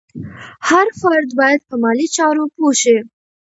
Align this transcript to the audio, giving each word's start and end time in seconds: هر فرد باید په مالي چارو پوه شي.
هر 0.69 0.87
فرد 1.01 1.29
باید 1.39 1.61
په 1.69 1.75
مالي 1.83 2.07
چارو 2.15 2.43
پوه 2.55 2.73
شي. 2.81 2.97